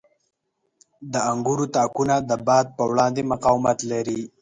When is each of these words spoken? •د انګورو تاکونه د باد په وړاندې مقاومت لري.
•د 1.13 1.15
انګورو 1.31 1.65
تاکونه 1.75 2.15
د 2.29 2.31
باد 2.47 2.65
په 2.77 2.83
وړاندې 2.89 3.21
مقاومت 3.31 3.77
لري. 3.91 4.21